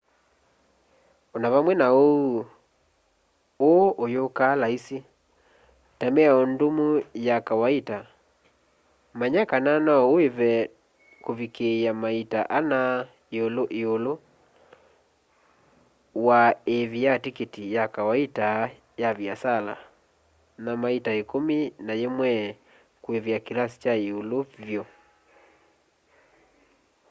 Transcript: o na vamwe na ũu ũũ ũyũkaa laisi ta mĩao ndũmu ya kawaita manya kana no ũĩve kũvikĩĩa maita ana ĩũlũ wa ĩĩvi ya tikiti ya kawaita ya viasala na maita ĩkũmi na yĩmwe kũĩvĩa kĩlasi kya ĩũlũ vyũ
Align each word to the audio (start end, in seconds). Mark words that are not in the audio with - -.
o 1.33 1.35
na 1.41 1.47
vamwe 1.53 1.73
na 1.81 1.87
ũu 2.05 2.29
ũũ 3.69 3.73
ũyũkaa 4.03 4.55
laisi 4.61 4.97
ta 5.99 6.05
mĩao 6.15 6.41
ndũmu 6.53 6.87
ya 7.27 7.35
kawaita 7.47 7.97
manya 9.17 9.41
kana 9.51 9.71
no 9.85 9.95
ũĩve 10.13 10.51
kũvikĩĩa 11.23 11.91
maita 12.01 12.39
ana 12.57 12.79
ĩũlũ 13.81 14.13
wa 16.27 16.39
ĩĩvi 16.75 16.99
ya 17.07 17.13
tikiti 17.23 17.63
ya 17.75 17.83
kawaita 17.95 18.47
ya 19.01 19.09
viasala 19.19 19.75
na 20.63 20.71
maita 20.81 21.11
ĩkũmi 21.21 21.57
na 21.85 21.93
yĩmwe 22.01 22.29
kũĩvĩa 23.03 23.37
kĩlasi 23.45 23.77
kya 23.83 23.93
ĩũlũ 24.09 24.37
vyũ 24.67 24.83